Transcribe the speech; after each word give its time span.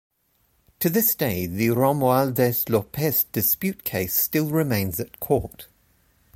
To 0.79 0.89
this 0.89 1.13
day 1.13 1.45
The 1.45 1.67
Romualdez-Lopez 1.67 3.25
Dispute 3.25 3.83
case 3.83 4.15
still 4.15 4.47
remains 4.49 4.99
at 4.99 5.19
court. 5.19 5.67